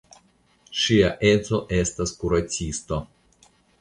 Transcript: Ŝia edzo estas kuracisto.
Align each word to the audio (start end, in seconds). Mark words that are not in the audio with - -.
Ŝia 0.83 1.11
edzo 1.31 1.59
estas 1.81 2.15
kuracisto. 2.23 3.03